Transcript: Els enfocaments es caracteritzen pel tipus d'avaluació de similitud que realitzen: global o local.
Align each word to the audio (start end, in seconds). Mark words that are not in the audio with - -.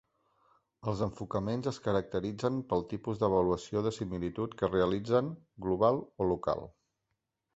Els 0.91 1.01
enfocaments 1.07 1.67
es 1.71 1.77
caracteritzen 1.87 2.57
pel 2.71 2.81
tipus 2.95 3.21
d'avaluació 3.23 3.83
de 3.89 3.93
similitud 3.99 4.55
que 4.63 4.71
realitzen: 4.73 5.31
global 5.67 6.01
o 6.25 6.31
local. 6.33 6.65